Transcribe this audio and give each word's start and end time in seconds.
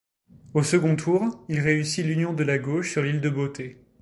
Au 0.55 0.63
second 0.63 0.95
tour, 0.95 1.45
il 1.47 1.59
réussit 1.59 2.03
l'union 2.03 2.33
de 2.33 2.43
la 2.43 2.57
gauche 2.57 2.89
sur 2.91 3.03
l'île 3.03 3.21
de 3.21 3.29
Beauté. 3.29 3.77